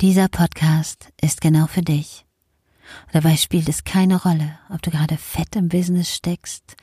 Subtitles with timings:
[0.00, 2.24] Dieser Podcast ist genau für dich.
[3.12, 6.74] Dabei spielt es keine Rolle, ob du gerade fett im Business steckst,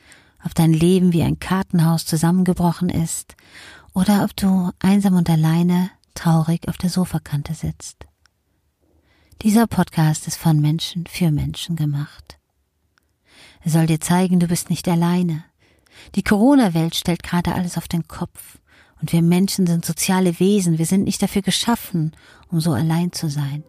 [0.46, 3.36] ob dein Leben wie ein Kartenhaus zusammengebrochen ist
[3.96, 8.06] oder ob du einsam und alleine traurig auf der Sofakante sitzt.
[9.42, 12.38] Dieser Podcast ist von Menschen für Menschen gemacht.
[13.62, 15.44] Er soll dir zeigen, du bist nicht alleine.
[16.14, 18.60] Die Corona-Welt stellt gerade alles auf den Kopf.
[19.02, 22.16] Und wir Menschen sind soziale Wesen, wir sind nicht dafür geschaffen,
[22.50, 23.64] um so allein zu sein.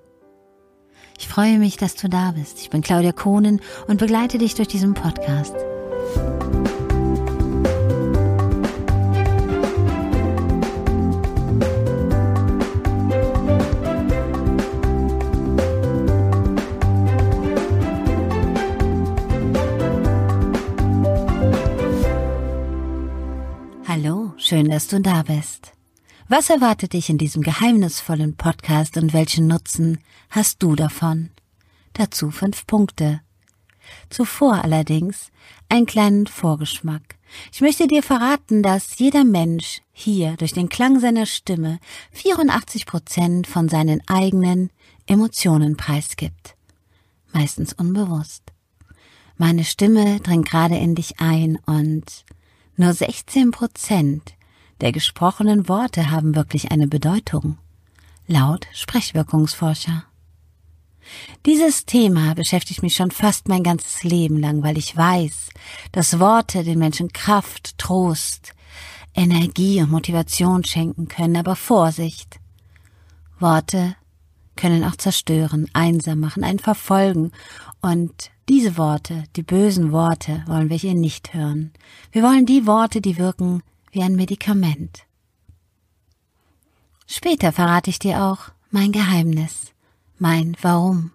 [1.18, 2.60] Ich freue mich, dass du da bist.
[2.60, 5.54] Ich bin Claudia Kohnen und begleite dich durch diesen Podcast.
[24.48, 25.72] Schön, dass du da bist.
[26.26, 29.98] Was erwartet dich in diesem geheimnisvollen Podcast und welchen Nutzen
[30.30, 31.28] hast du davon?
[31.92, 33.20] Dazu fünf Punkte.
[34.08, 35.30] Zuvor allerdings
[35.68, 37.18] einen kleinen Vorgeschmack.
[37.52, 41.78] Ich möchte dir verraten, dass jeder Mensch hier durch den Klang seiner Stimme
[42.12, 44.70] 84 Prozent von seinen eigenen
[45.06, 46.54] Emotionen preisgibt.
[47.34, 48.44] Meistens unbewusst.
[49.36, 52.24] Meine Stimme dringt gerade in dich ein und
[52.76, 54.37] nur 16 Prozent
[54.80, 57.58] der gesprochenen Worte haben wirklich eine Bedeutung.
[58.26, 60.04] Laut Sprechwirkungsforscher.
[61.46, 65.48] Dieses Thema beschäftigt mich schon fast mein ganzes Leben lang, weil ich weiß,
[65.92, 68.52] dass Worte den Menschen Kraft, Trost,
[69.14, 72.38] Energie und Motivation schenken können, aber Vorsicht.
[73.38, 73.96] Worte
[74.56, 77.32] können auch zerstören, einsam machen, einen verfolgen
[77.80, 81.72] und diese Worte, die bösen Worte, wollen wir hier nicht hören.
[82.12, 85.04] Wir wollen die Worte, die wirken wie ein Medikament.
[87.06, 89.72] Später verrate ich dir auch mein Geheimnis,
[90.18, 91.12] mein Warum.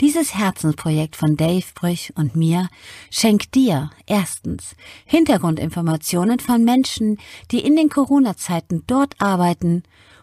[0.00, 2.70] Dieses Herzensprojekt von Dave Brüch und mir
[3.10, 4.74] schenkt dir erstens
[5.04, 7.18] Hintergrundinformationen von Menschen,
[7.50, 9.82] die in den Corona-Zeiten dort arbeiten,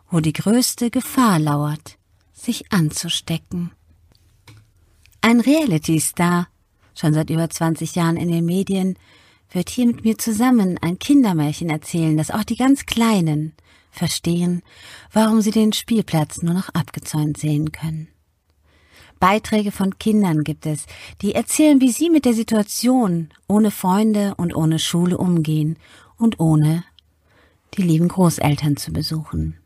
[0.09, 1.97] wo die größte Gefahr lauert,
[2.33, 3.72] sich anzustecken.
[5.22, 6.47] Ein Reality-Star,
[6.95, 8.97] schon seit über 20 Jahren in den Medien,
[9.52, 13.53] wird hier mit mir zusammen ein Kindermärchen erzählen, das auch die ganz Kleinen
[13.91, 14.62] verstehen,
[15.12, 18.09] warum sie den Spielplatz nur noch abgezäunt sehen können.
[19.19, 20.86] Beiträge von Kindern gibt es,
[21.22, 25.78] die erzählen, wie sie mit der Situation ohne Freunde und ohne Schule umgehen
[26.18, 26.84] und ohne
[27.74, 29.57] die lieben Großeltern zu besuchen.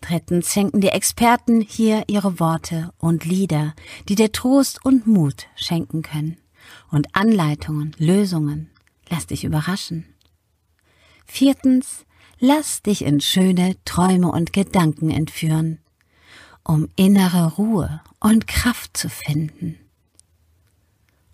[0.00, 3.74] Drittens schenken die Experten hier ihre Worte und Lieder,
[4.08, 6.36] die dir Trost und Mut schenken können.
[6.90, 8.70] Und Anleitungen, Lösungen.
[9.08, 10.06] Lass dich überraschen.
[11.26, 12.04] Viertens,
[12.38, 15.78] lass dich in schöne Träume und Gedanken entführen,
[16.62, 19.78] um innere Ruhe und Kraft zu finden.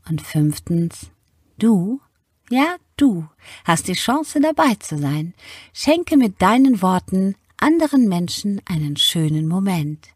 [0.09, 1.11] Und fünftens,
[1.59, 2.01] du,
[2.51, 3.27] ja du,
[3.65, 5.35] hast die Chance dabei zu sein.
[5.73, 10.09] Schenke mit deinen Worten anderen Menschen einen schönen Moment.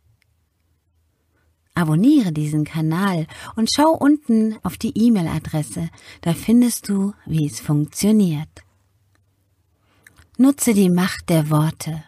[1.74, 3.26] Abonniere diesen Kanal
[3.56, 5.90] und schau unten auf die E-Mail-Adresse,
[6.20, 8.48] da findest du, wie es funktioniert.
[10.36, 12.04] Nutze die Macht der Worte,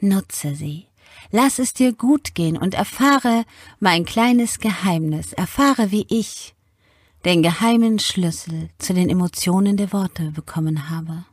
[0.00, 0.86] nutze sie.
[1.30, 3.44] Lass es dir gut gehen und erfahre
[3.80, 6.54] mein kleines Geheimnis, erfahre, wie ich
[7.24, 11.24] den geheimen Schlüssel zu den Emotionen der Worte bekommen habe.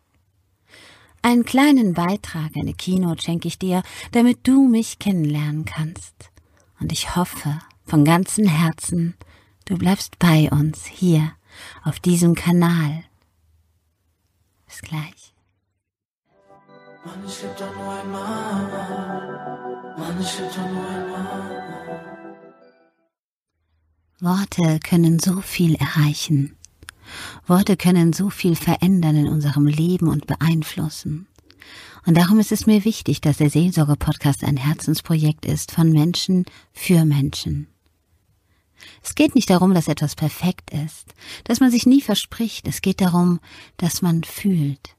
[1.22, 6.31] Einen kleinen Beitrag, eine Keynote schenke ich dir, damit du mich kennenlernen kannst.
[6.79, 9.16] Und ich hoffe von ganzem Herzen,
[9.66, 11.31] du bleibst bei uns hier
[11.84, 13.03] auf diesem Kanal.
[14.68, 15.34] Bis gleich.
[24.19, 26.57] Worte können so viel erreichen.
[27.46, 31.28] Worte können so viel verändern in unserem Leben und beeinflussen.
[32.06, 37.05] Und darum ist es mir wichtig, dass der Seelsorge-Podcast ein Herzensprojekt ist von Menschen für
[37.05, 37.67] Menschen.
[39.03, 42.67] Es geht nicht darum, dass etwas perfekt ist, dass man sich nie verspricht.
[42.67, 43.40] Es geht darum,
[43.78, 44.96] dass man fühlt,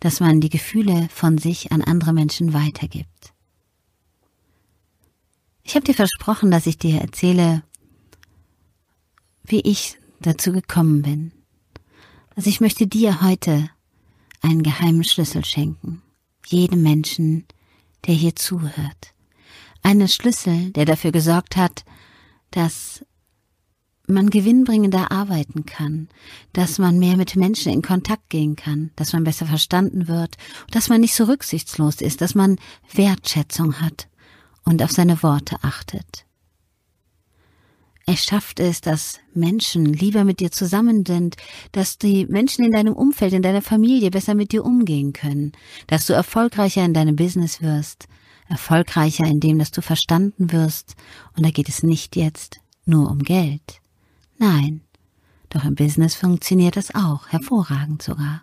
[0.00, 3.32] dass man die Gefühle von sich an andere Menschen weitergibt.
[5.64, 7.62] Ich habe dir versprochen, dass ich dir erzähle,
[9.44, 11.32] wie ich dazu gekommen bin.
[12.34, 13.70] Also ich möchte dir heute
[14.40, 16.02] einen geheimen Schlüssel schenken.
[16.46, 17.44] Jedem Menschen,
[18.06, 19.14] der hier zuhört.
[19.82, 21.84] Einen Schlüssel, der dafür gesorgt hat,
[22.52, 23.04] dass
[24.06, 26.08] man gewinnbringender arbeiten kann,
[26.52, 30.36] dass man mehr mit Menschen in Kontakt gehen kann, dass man besser verstanden wird,
[30.70, 32.56] dass man nicht so rücksichtslos ist, dass man
[32.92, 34.08] Wertschätzung hat
[34.64, 36.26] und auf seine Worte achtet.
[38.04, 41.36] Er schafft es, dass Menschen lieber mit dir zusammen sind,
[41.70, 45.52] dass die Menschen in deinem Umfeld, in deiner Familie besser mit dir umgehen können,
[45.86, 48.08] dass du erfolgreicher in deinem Business wirst,
[48.48, 50.96] erfolgreicher in dem, dass du verstanden wirst,
[51.36, 53.80] und da geht es nicht jetzt nur um Geld.
[54.38, 54.82] Nein,
[55.48, 58.42] doch im Business funktioniert es auch, hervorragend sogar.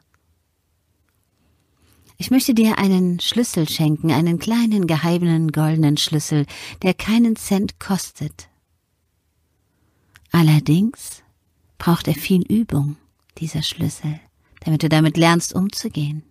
[2.17, 6.45] Ich möchte dir einen Schlüssel schenken, einen kleinen geheimen goldenen Schlüssel,
[6.81, 8.49] der keinen Cent kostet.
[10.31, 11.23] Allerdings
[11.77, 12.97] braucht er viel Übung,
[13.37, 14.19] dieser Schlüssel,
[14.59, 16.28] damit du damit lernst umzugehen.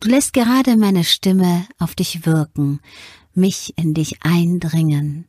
[0.00, 2.80] Du lässt gerade meine Stimme auf dich wirken,
[3.34, 5.26] mich in dich eindringen.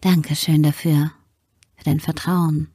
[0.00, 1.10] Dankeschön dafür
[1.76, 2.68] für dein Vertrauen.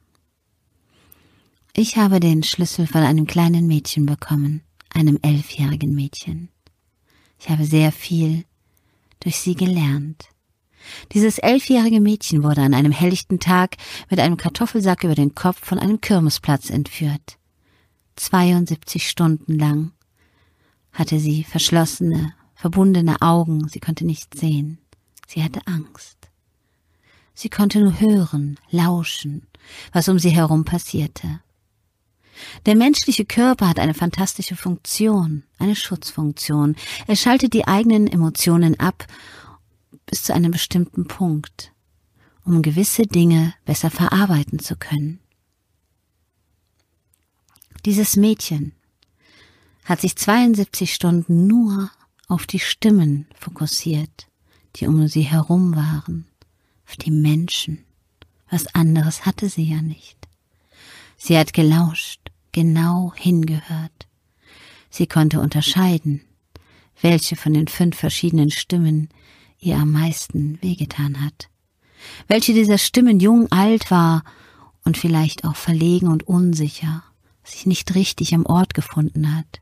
[1.74, 6.50] Ich habe den Schlüssel von einem kleinen Mädchen bekommen, einem elfjährigen Mädchen.
[7.40, 8.44] Ich habe sehr viel
[9.20, 10.28] durch sie gelernt.
[11.12, 13.76] Dieses elfjährige Mädchen wurde an einem helllichten Tag
[14.10, 17.38] mit einem Kartoffelsack über den Kopf von einem Kirmesplatz entführt.
[18.16, 19.92] 72 Stunden lang
[20.94, 24.78] hatte sie verschlossene, verbundene Augen, sie konnte nicht sehen,
[25.26, 26.16] sie hatte Angst.
[27.34, 29.46] Sie konnte nur hören, lauschen,
[29.92, 31.40] was um sie herum passierte.
[32.66, 36.76] Der menschliche Körper hat eine fantastische Funktion, eine Schutzfunktion.
[37.06, 39.06] Er schaltet die eigenen Emotionen ab
[40.06, 41.72] bis zu einem bestimmten Punkt,
[42.44, 45.20] um gewisse Dinge besser verarbeiten zu können.
[47.84, 48.72] Dieses Mädchen
[49.84, 51.90] hat sich 72 Stunden nur
[52.28, 54.28] auf die Stimmen fokussiert,
[54.76, 56.26] die um sie herum waren
[56.86, 57.84] auf die Menschen.
[58.50, 60.16] Was anderes hatte sie ja nicht.
[61.16, 62.20] Sie hat gelauscht,
[62.52, 64.06] genau hingehört.
[64.90, 66.22] Sie konnte unterscheiden,
[67.00, 69.08] welche von den fünf verschiedenen Stimmen
[69.58, 71.48] ihr am meisten wehgetan hat.
[72.28, 74.22] Welche dieser Stimmen jung, alt war
[74.84, 77.02] und vielleicht auch verlegen und unsicher,
[77.42, 79.60] sich nicht richtig am Ort gefunden hat.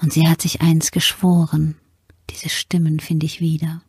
[0.00, 1.76] Und sie hat sich eins geschworen,
[2.30, 3.82] diese Stimmen finde ich wieder.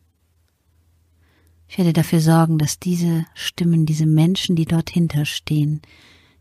[1.68, 5.80] Ich werde dafür sorgen, dass diese Stimmen, diese Menschen, die dort hinterstehen,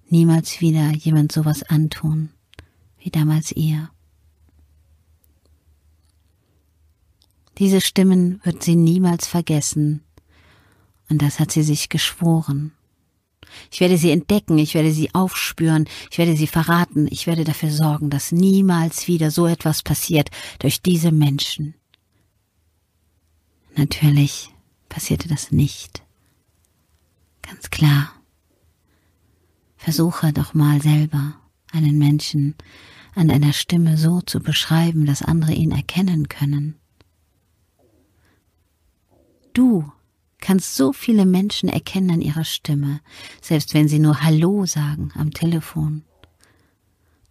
[0.09, 2.31] niemals wieder jemand sowas antun,
[2.99, 3.89] wie damals ihr.
[7.57, 10.03] Diese Stimmen wird sie niemals vergessen,
[11.09, 12.73] und das hat sie sich geschworen.
[13.71, 17.71] Ich werde sie entdecken, ich werde sie aufspüren, ich werde sie verraten, ich werde dafür
[17.71, 21.75] sorgen, dass niemals wieder so etwas passiert durch diese Menschen.
[23.75, 24.49] Natürlich
[24.89, 26.03] passierte das nicht.
[27.41, 28.13] Ganz klar.
[29.77, 31.35] Versuche doch mal selber
[31.71, 32.55] einen Menschen
[33.15, 36.75] an einer Stimme so zu beschreiben, dass andere ihn erkennen können.
[39.53, 39.91] Du
[40.41, 42.99] kannst so viele Menschen erkennen an ihrer Stimme,
[43.41, 46.03] selbst wenn sie nur Hallo sagen am Telefon.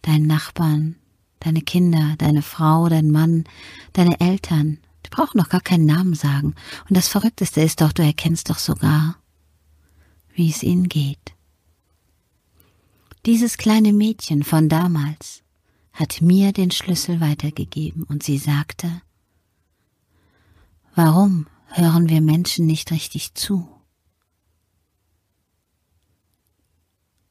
[0.03, 0.97] Deinen Nachbarn,
[1.41, 3.45] deine Kinder, deine Frau, dein Mann,
[3.93, 6.55] deine Eltern, die brauchen doch gar keinen Namen sagen.
[6.89, 9.17] Und das Verrückteste ist doch, du erkennst doch sogar,
[10.33, 11.35] wie es ihnen geht.
[13.27, 15.43] Dieses kleine Mädchen von damals
[15.93, 19.03] hat mir den Schlüssel weitergegeben und sie sagte,
[20.95, 23.69] warum hören wir Menschen nicht richtig zu?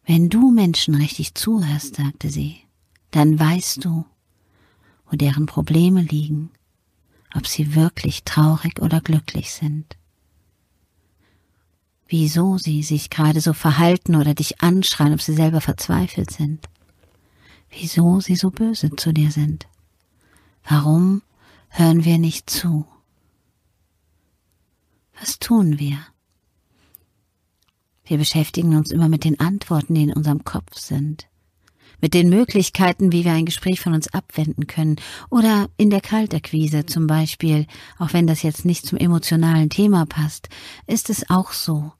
[0.03, 2.57] Wenn du Menschen richtig zuhörst, sagte sie,
[3.11, 4.05] dann weißt du,
[5.05, 6.49] wo deren Probleme liegen,
[7.35, 9.97] ob sie wirklich traurig oder glücklich sind.
[12.07, 16.67] Wieso sie sich gerade so verhalten oder dich anschreien, ob sie selber verzweifelt sind.
[17.69, 19.67] Wieso sie so böse zu dir sind.
[20.67, 21.21] Warum
[21.69, 22.87] hören wir nicht zu?
[25.39, 25.97] Tun wir?
[28.05, 31.29] Wir beschäftigen uns immer mit den Antworten, die in unserem Kopf sind
[32.01, 34.97] mit den Möglichkeiten, wie wir ein Gespräch von uns abwenden können
[35.29, 37.67] oder in der Kaltakquise zum Beispiel,
[37.97, 40.49] auch wenn das jetzt nicht zum emotionalen Thema passt,
[40.87, 41.91] ist es auch so,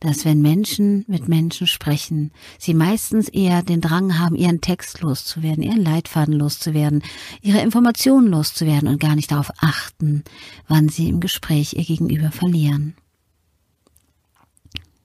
[0.00, 5.62] dass wenn Menschen mit Menschen sprechen, sie meistens eher den Drang haben, ihren Text loszuwerden,
[5.62, 7.02] ihren Leitfaden loszuwerden,
[7.40, 10.24] ihre Informationen loszuwerden und gar nicht darauf achten,
[10.68, 12.94] wann sie im Gespräch ihr Gegenüber verlieren.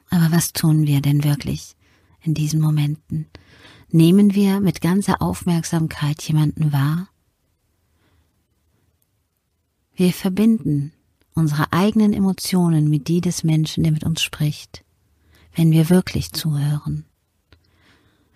[0.09, 1.75] Aber was tun wir denn wirklich
[2.21, 3.27] in diesen Momenten?
[3.91, 7.09] Nehmen wir mit ganzer Aufmerksamkeit jemanden wahr?
[9.95, 10.93] Wir verbinden
[11.35, 14.83] unsere eigenen Emotionen mit die des Menschen, der mit uns spricht.
[15.55, 17.05] wenn wir wirklich zuhören.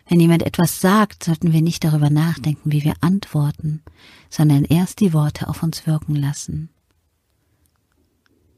[0.07, 3.81] Wenn jemand etwas sagt, sollten wir nicht darüber nachdenken, wie wir antworten,
[4.29, 6.69] sondern erst die Worte auf uns wirken lassen.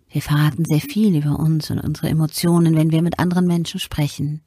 [0.09, 4.41] Wir verraten sehr viel über uns und unsere Emotionen, wenn wir mit anderen Menschen sprechen.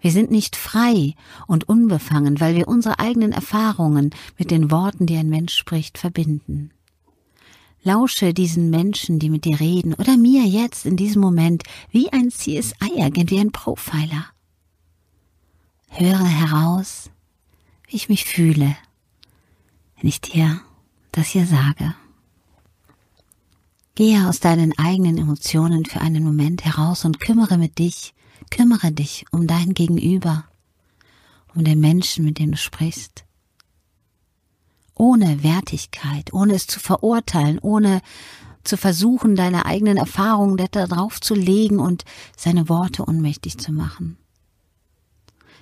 [0.00, 1.14] Wir sind nicht frei
[1.46, 6.70] und unbefangen, weil wir unsere eigenen Erfahrungen mit den Worten, die ein Mensch spricht, verbinden.
[7.82, 12.30] Lausche diesen Menschen, die mit dir reden, oder mir jetzt in diesem Moment wie ein
[12.30, 14.26] CSI-Agent, wie ein Profiler.
[15.90, 17.10] Höre heraus,
[17.86, 18.76] wie ich mich fühle,
[19.96, 20.60] wenn ich dir
[21.12, 21.94] das hier sage.
[23.94, 28.14] Gehe aus deinen eigenen Emotionen für einen Moment heraus und kümmere mit dich,
[28.50, 30.44] kümmere dich um dein Gegenüber,
[31.54, 33.24] um den Menschen, mit dem du sprichst
[34.98, 38.02] ohne Wertigkeit, ohne es zu verurteilen, ohne
[38.64, 42.04] zu versuchen, deine eigenen Erfahrungen da drauf zu legen und
[42.36, 44.18] seine Worte unmächtig zu machen.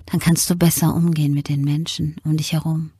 [0.05, 2.91] Dann kannst du besser umgehen mit den Menschen um dich herum.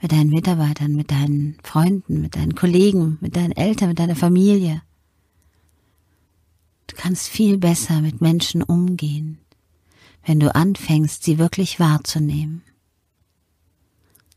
[0.00, 4.82] Mit deinen Mitarbeitern, mit deinen Freunden, mit deinen Kollegen, mit deinen Eltern, mit deiner Familie.
[6.86, 9.38] Du kannst viel besser mit Menschen umgehen,
[10.24, 12.62] wenn du anfängst, sie wirklich wahrzunehmen.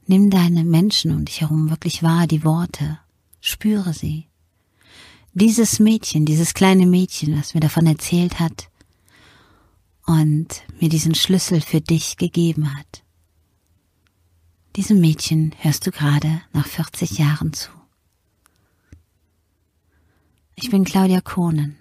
[0.10, 2.98] Nimm deine Menschen um dich herum wirklich wahr, die Worte,
[3.42, 4.26] spüre sie.
[5.34, 8.72] Dieses Mädchen, dieses kleine Mädchen, was mir davon erzählt hat
[10.08, 13.04] und mir diesen Schlüssel für dich gegeben hat.
[14.78, 17.70] Diesem Mädchen hörst du gerade nach 40 Jahren zu.
[20.56, 21.78] Ich bin Claudia Kohnen.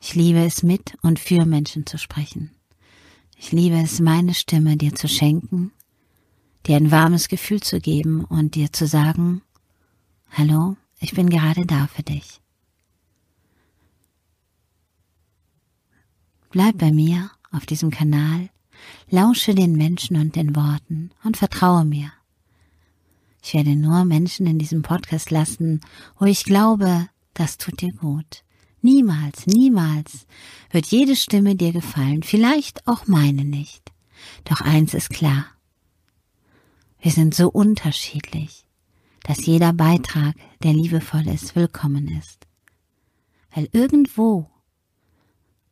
[0.00, 2.52] Ich liebe es mit und für Menschen zu sprechen.
[3.36, 5.72] Ich liebe es, meine Stimme dir zu schenken
[6.66, 9.42] dir ein warmes Gefühl zu geben und dir zu sagen,
[10.30, 12.40] hallo, ich bin gerade da für dich.
[16.50, 18.50] Bleib bei mir auf diesem Kanal,
[19.08, 22.12] lausche den Menschen und den Worten und vertraue mir.
[23.42, 25.80] Ich werde nur Menschen in diesem Podcast lassen,
[26.18, 28.44] wo ich glaube, das tut dir gut.
[28.82, 30.26] Niemals, niemals
[30.70, 33.92] wird jede Stimme dir gefallen, vielleicht auch meine nicht.
[34.44, 35.46] Doch eins ist klar,
[37.00, 38.66] wir sind so unterschiedlich,
[39.22, 42.46] dass jeder Beitrag, der liebevoll ist, willkommen ist.
[43.54, 44.50] Weil irgendwo,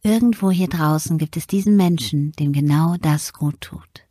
[0.03, 4.07] irgendwo hier draußen gibt es diesen Menschen, dem genau das gut tut.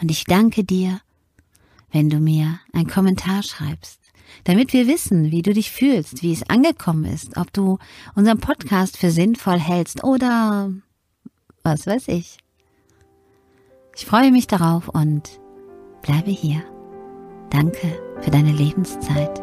[0.00, 1.00] Und ich danke dir,
[1.90, 4.00] wenn du mir einen Kommentar schreibst,
[4.44, 7.78] damit wir wissen, wie du dich fühlst, wie es angekommen ist, ob du
[8.14, 10.72] unseren Podcast für sinnvoll hältst oder
[11.62, 12.38] was weiß ich.
[13.96, 15.40] Ich freue mich darauf und
[16.04, 16.62] bleibe hier.
[17.50, 19.40] Danke für deine Lebenszeit.